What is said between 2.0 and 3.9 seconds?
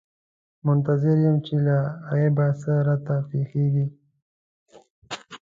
غیبه څه راته پېښېږي.